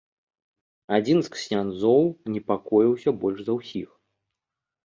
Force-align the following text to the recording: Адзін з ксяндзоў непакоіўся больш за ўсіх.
Адзін 0.97 1.19
з 1.27 1.33
ксяндзоў 1.35 2.03
непакоіўся 2.37 3.09
больш 3.25 3.39
за 3.51 3.59
ўсіх. 3.59 3.89